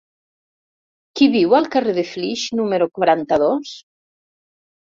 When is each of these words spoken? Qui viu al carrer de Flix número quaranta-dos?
Qui 1.19 1.27
viu 1.35 1.53
al 1.57 1.69
carrer 1.75 1.95
de 1.99 2.05
Flix 2.13 2.47
número 2.61 2.91
quaranta-dos? 2.97 3.79